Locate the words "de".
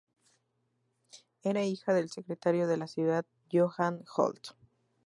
2.67-2.75